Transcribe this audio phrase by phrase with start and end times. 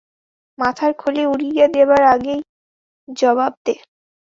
[0.57, 2.41] মাথার খুলি উড়িয়ে দেওয়ার আগেই
[3.07, 3.73] জবাব দে।